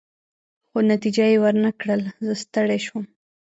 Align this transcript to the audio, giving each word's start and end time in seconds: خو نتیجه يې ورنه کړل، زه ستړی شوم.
خو 0.67 0.77
نتیجه 0.91 1.25
يې 1.31 1.37
ورنه 1.43 1.71
کړل، 1.79 2.01
زه 2.25 2.33
ستړی 2.43 2.79
شوم. 2.85 3.05